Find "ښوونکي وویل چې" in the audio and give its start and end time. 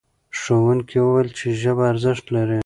0.39-1.47